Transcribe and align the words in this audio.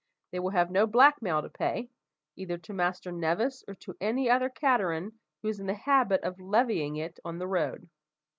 They 0.31 0.39
will 0.39 0.49
have 0.49 0.71
no 0.71 0.87
black 0.87 1.21
mail 1.21 1.43
to 1.43 1.49
pay, 1.49 1.91
either 2.35 2.57
to 2.57 2.73
Master 2.73 3.11
Nevis 3.11 3.63
or 3.67 3.75
to 3.75 3.95
any 4.01 4.31
other 4.31 4.49
cateran 4.49 5.19
who 5.43 5.47
is 5.47 5.59
in 5.59 5.67
the 5.67 5.75
habit 5.75 6.23
of 6.23 6.39
levying 6.39 6.95
it 6.95 7.19
on 7.23 7.37
the 7.37 7.45
road. 7.47 7.87